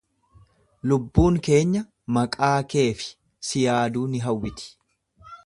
Lubbuun 0.91 1.37
keenya 1.47 1.81
maqaa 2.17 2.55
kee 2.73 2.87
fi 3.03 3.09
si 3.51 3.63
yaaduu 3.67 4.07
ni 4.15 4.25
hawwiti. 4.27 4.69